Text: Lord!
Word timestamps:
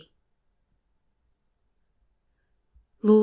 Lord! 3.03 3.19